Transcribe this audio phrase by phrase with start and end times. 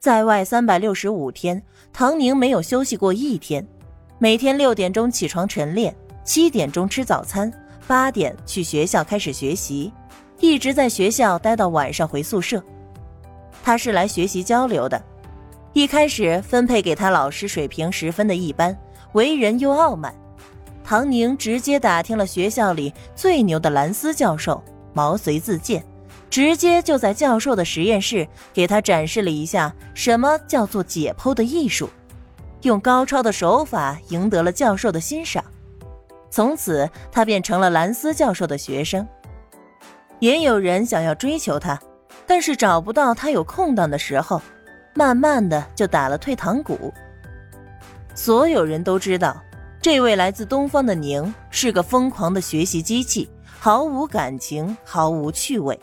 [0.00, 3.64] 在外三百六十五天，唐宁没有休息过一天。
[4.18, 7.52] 每天六点钟起床晨练，七点钟吃早餐，
[7.86, 9.92] 八点去学校开始学习，
[10.38, 12.64] 一直在学校待到晚上回宿舍。
[13.62, 14.98] 他是来学习交流的。
[15.74, 18.74] 一开始分配给他老师水平十分的一般，
[19.12, 20.14] 为人又傲慢。
[20.82, 24.64] 唐宁直接打听了学校里最牛的兰斯教授，
[24.94, 25.84] 毛遂自荐，
[26.30, 31.90] 直接就在教授的实验室给他展示了一下什么叫做解剖的艺术。
[32.62, 35.42] 用高超的手法赢得了教授的欣赏，
[36.30, 39.06] 从此他便成了兰斯教授的学生。
[40.18, 41.80] 也有人想要追求他，
[42.26, 44.40] 但是找不到他有空档的时候，
[44.94, 46.92] 慢慢的就打了退堂鼓。
[48.14, 49.42] 所有人都知道，
[49.80, 55.80] 这位来自东方的宁是个疯狂的学习机器，毫无感情，毫无趣味。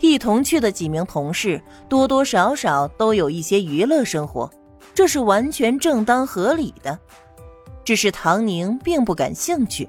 [0.00, 4.50] 一同去的几名同事多多少少都有一些娱乐生活。
[4.94, 6.98] 这是完全正当合理的，
[7.84, 9.88] 只是唐宁并不感兴趣，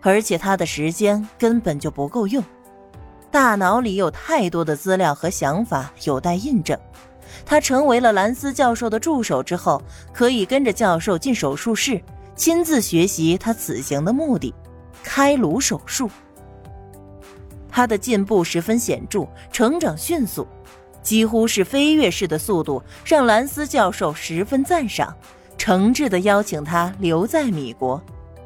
[0.00, 2.42] 而且他的时间根本就不够用，
[3.32, 6.78] 大脑里有太多的资料和想法有待印证。
[7.44, 12.00] 他成为了兰斯教授的助手之后，可以跟着教授进手术室，
[12.36, 14.54] 亲自学习他此行的目的——
[15.02, 16.08] 开颅手术。
[17.74, 20.46] 他的进步十分显著，成长迅速。
[21.02, 25.12] 几乎是飞跃式的速度，让兰斯教授十分赞赏，
[25.58, 28.00] 诚挚地邀请他留在米国，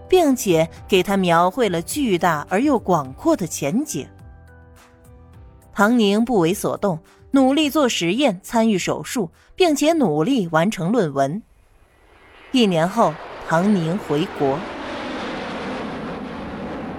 [0.08, 4.08] 并且给他描绘了巨大而又广阔的前景。
[5.74, 6.98] 唐宁不为所动，
[7.32, 11.42] 努力做实验，参与手术，并且努力完成论文。
[12.52, 13.12] 一年后，
[13.46, 14.58] 唐宁回国。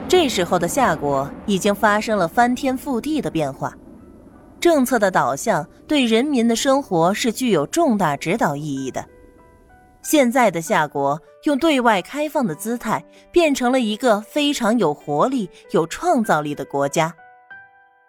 [0.09, 3.71] 这时候的夏国已经发生了翻天覆地的变化。
[4.59, 9.05] 政策的导向对人民的生活是具有重大指导意义的。
[10.01, 17.13] 现在的夏国用对外开放的姿态，变成了一个非常有活力、有创造力的国家。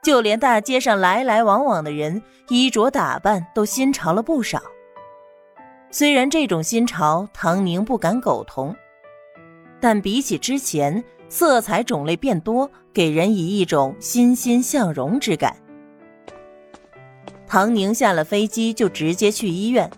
[0.03, 4.63] 就连大街上来来往往的人，衣着打扮都新潮了不少。
[5.91, 8.75] 虽然这种新潮唐宁不敢苟同，
[9.79, 15.57] 但比起之前，色彩种类变多，给人以一种欣欣向荣之感。
[17.47, 19.89] 唐宁下了飞机就直接去医院，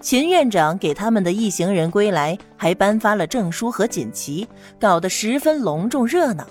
[0.00, 4.48] 秦院长给他们的一行人归来还颁发了证书和锦旗，
[4.80, 6.46] 搞得十分隆重热闹。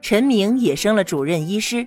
[0.00, 1.86] 陈明也升了主任医师，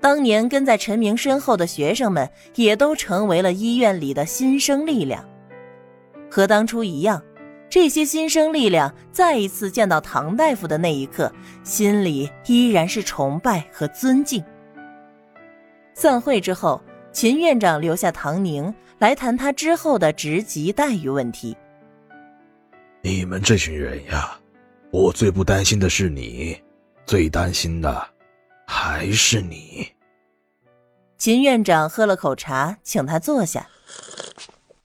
[0.00, 5.24] 当年跟在陈明身后的学生们也都成为了医院里的新生力量。
[6.30, 7.22] 和当初一样，
[7.76, 11.30] 这些新生力量再一次见到唐大夫的那一刻，
[11.62, 14.42] 心里依然是崇拜和尊敬。
[15.92, 16.82] 散会之后，
[17.12, 21.54] 秦院长留下唐宁来谈他之后的职级待遇问题。
[23.02, 24.40] 你们这群人呀，
[24.90, 26.58] 我最不担心的是你，
[27.04, 28.08] 最担心的
[28.66, 29.86] 还是你。
[31.18, 33.68] 秦院长喝了口茶，请他坐下。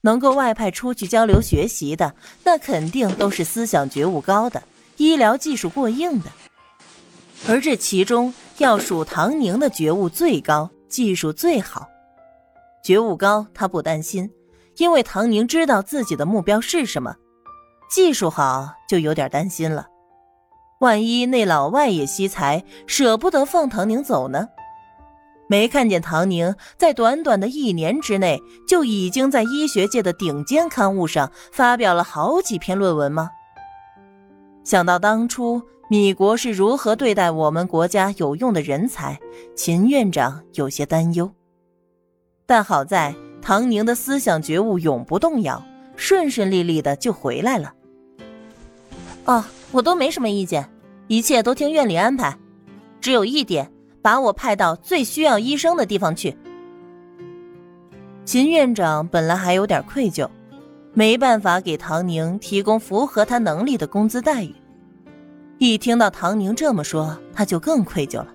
[0.02, 2.14] 能够外派出去交流学习的，
[2.44, 4.62] 那肯定都是思想觉悟高的，
[4.98, 6.30] 医疗技术过硬的。
[7.48, 10.70] 而这其中要数唐宁的觉悟最高。
[10.88, 11.88] 技术最好，
[12.84, 14.30] 觉悟高，他不担心，
[14.76, 17.16] 因为唐宁知道自己的目标是什么。
[17.90, 19.86] 技术好，就有点担心了。
[20.80, 24.46] 万一那老外也惜才，舍不得放唐宁走呢？
[25.48, 33.30] 没看见唐宁在短短的一年之内，就已经在医学界的顶尖刊物上发表了好几篇论文吗？
[34.64, 35.62] 想到当初。
[35.90, 39.20] 米国是如何对待我们国家有用的人才？
[39.54, 41.30] 秦院长有些担忧。
[42.46, 45.62] 但好在唐宁的思想觉悟永不动摇，
[45.94, 47.74] 顺顺利利的就回来了。
[49.26, 50.66] 哦，我都没什么意见，
[51.08, 52.38] 一切都听院里安排。
[52.98, 53.70] 只有一点，
[54.02, 56.36] 把我派到最需要医生的地方去。
[58.24, 60.28] 秦院长本来还有点愧疚，
[60.92, 64.54] 没办法给唐宁提供符合他能力的工资待遇。
[65.58, 68.28] 一听到唐宁这么说，他就更愧疚了。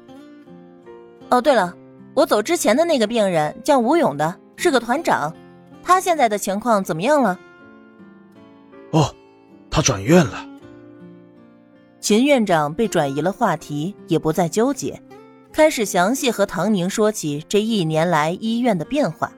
[1.29, 1.75] 哦，对了，
[2.13, 5.35] 我走之前的那个病人叫吴勇的，是个团长，
[5.83, 7.37] 他现在的情况怎么样了？
[8.91, 9.13] 哦，
[9.69, 10.47] 他转院了。
[11.99, 15.01] 秦院长被转移了话题，也不再纠结，
[15.57, 19.31] 开始详细和唐宁说起这一年来医院的变化。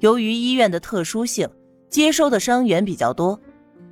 [0.00, 1.48] 由于医院的特殊性，
[1.88, 3.40] 接收的伤员比较多，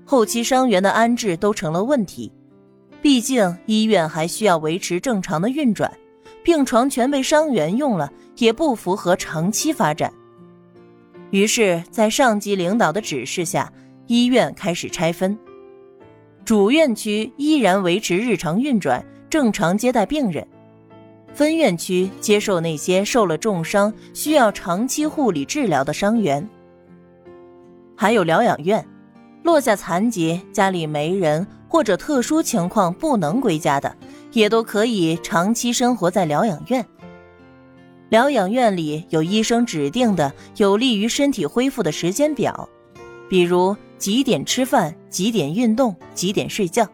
[0.05, 2.33] 后期伤员的安置都成了问题。
[3.01, 5.89] 毕竟医院还需要维持正常的运转，
[6.43, 10.13] 病床全被伤员用了，也不符合长期发展。
[11.31, 13.73] 于是，在上级领导的指示下，
[14.09, 15.39] 医院开始拆分。
[16.45, 20.45] 主院区依然维持日常运转，正常接待病人；
[21.39, 26.45] 分院区接受那些受了重伤、需要长期护理治疗的伤员。
[27.97, 28.85] 还有疗养院，
[29.45, 33.97] 落下残疾、家里没人或者特殊情况不能归家的，
[34.33, 36.85] 也都可以长期生活在疗养院。
[38.09, 42.69] 疗养院里有医生指定的有利于身体恢复的时间表，
[43.29, 46.85] 比如几点吃饭、几点运动、几点睡觉。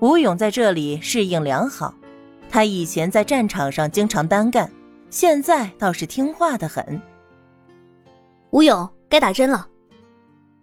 [0.00, 1.92] 吴勇在这里适应良好，
[2.50, 4.70] 他以前在战场上经常单干，
[5.10, 7.00] 现在倒是听话的很。
[8.50, 9.68] 吴勇，该打针了。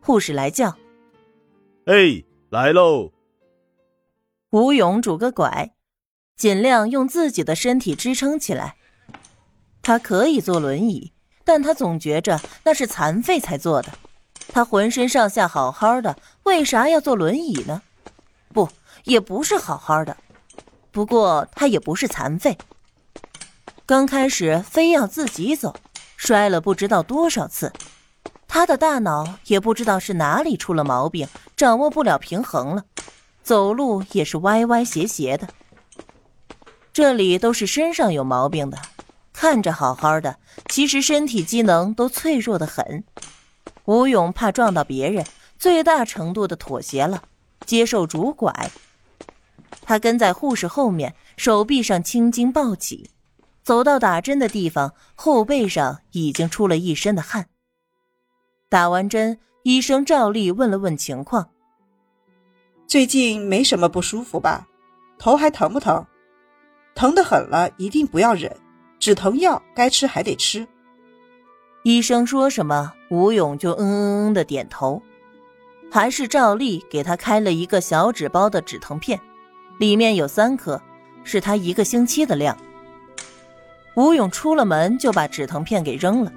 [0.02, 0.76] 护士来叫
[1.86, 3.12] ：“哎，来喽！”
[4.52, 5.74] 吴勇拄个拐，
[6.36, 8.76] 尽量用自己的身体支撑起来。
[9.82, 13.92] 他可以坐轮椅，但他总觉着那是残废才坐的。
[14.48, 17.82] 他浑身上下好好的，为啥要坐轮椅呢？
[18.54, 18.70] 不，
[19.04, 20.18] 也不是好好的。
[20.96, 22.58] 不过他也不是残废。
[23.86, 25.76] 刚开始非要自己走，
[26.16, 27.74] 摔了不知道多少次，
[28.48, 31.28] 他的大脑也不知道是哪里出了毛病，
[31.58, 32.86] 掌握不了平衡了，
[33.44, 35.50] 走路也是歪歪斜斜的。
[36.94, 38.78] 这里都是身上有毛病的。
[39.34, 40.38] 看着好好的，
[40.70, 43.04] 其实身体机能都脆弱的很。
[43.84, 45.26] 吴勇怕撞到别人，
[45.60, 47.22] 最大程度的妥协了，
[47.66, 48.72] 接受拄拐。
[49.82, 53.10] 他跟在护士后面，手臂上青筋暴起，
[53.64, 57.48] 走到打针的地方，后背上已经出了一身的汗。
[58.70, 61.50] 打完针，医生照例问了问情况
[62.88, 64.68] ：“最近没什么不舒服吧？
[65.18, 66.06] 头还疼不疼？
[66.96, 68.56] 疼得很了，一定不要忍。”
[68.98, 70.68] 止疼药该吃还得吃。
[71.84, 75.00] 医生说什么，吴勇就嗯嗯嗯的点头，
[75.92, 79.20] 还是照例给他开了一个小纸包的止疼片，
[79.78, 80.82] 里面有三颗，
[81.24, 82.58] 是他一个星期的量。
[83.96, 86.32] 吴勇出了门就把止疼片给扔了，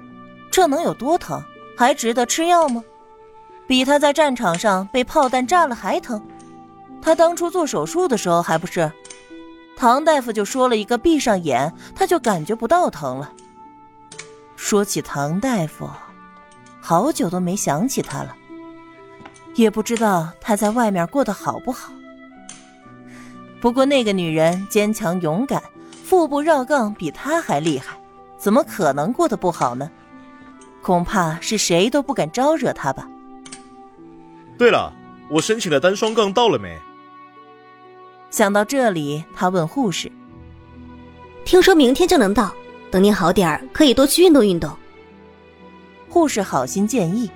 [0.49, 1.41] 这能有多疼？
[1.77, 2.83] 还值得吃药吗？
[3.67, 6.21] 比他在战场上被炮弹炸了还疼。
[7.01, 8.91] 他当初做手术的时候还不是？
[9.77, 13.31] 唐大夫就说了一个闭上眼，他就感觉不到疼了。
[14.57, 15.89] 说起唐大夫，
[16.81, 18.35] 好久都没想起他了，
[19.55, 21.93] 也不知道他在外面过得好不好。
[23.61, 25.61] 不过那个女人坚强勇敢，
[26.03, 27.97] 腹部绕杠比他还厉害，
[28.37, 29.89] 怎么可能过得不好呢？
[30.81, 33.05] 恐怕是谁都不敢招惹她吧。
[34.57, 34.93] 对了，
[35.29, 36.77] 我申请的单双杠到了没？
[38.29, 40.09] 想到这里，他问护士
[41.43, 42.53] ：“听说明天就能到，
[42.89, 44.71] 等您好点儿，可以多去运动运动。”
[46.07, 47.29] 护士好心建议，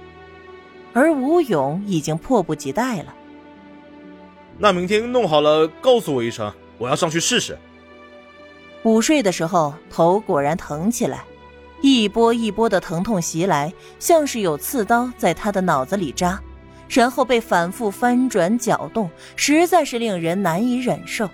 [0.93, 3.13] 而吴勇已经迫不及待了。
[4.63, 7.57] 那明天弄好了，告诉我一声，我要上去试试。
[8.83, 11.25] 午睡的时候，头果然疼起来，
[11.81, 16.41] 一波一波的疼痛袭来，像是有刺刀在他的脑子里扎。
[16.87, 21.29] 然后被反复翻转搅动，实在是令人难以忍受。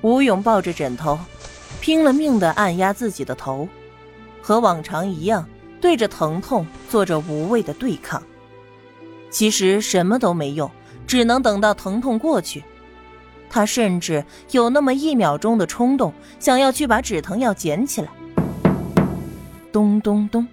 [0.00, 1.16] 吴勇抱着枕头，
[1.80, 3.68] 拼了命的按压自己的头，
[4.40, 5.48] 和往常一样，
[5.80, 8.20] 对着疼痛做着无谓的对抗。
[9.30, 10.68] 其实什么都没用，
[11.06, 12.62] 只能等到疼痛过去。
[13.50, 18.08] 他甚至有那么一秒钟的冲动，想要去把止疼药捡起来。
[19.70, 20.46] 咚咚咚。